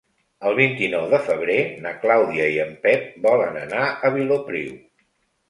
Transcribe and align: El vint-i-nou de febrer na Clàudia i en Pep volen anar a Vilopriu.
El 0.51 0.55
vint-i-nou 0.59 1.03
de 1.11 1.19
febrer 1.27 1.57
na 1.83 1.91
Clàudia 2.05 2.47
i 2.57 2.57
en 2.65 2.73
Pep 2.87 3.07
volen 3.27 3.61
anar 3.67 3.85
a 3.87 4.13
Vilopriu. 4.19 4.75